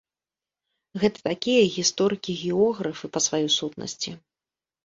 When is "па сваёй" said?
3.19-3.49